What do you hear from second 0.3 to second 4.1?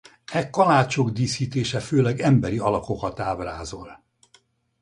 E kalácsok díszítése főleg emberi alakokat ábrázol.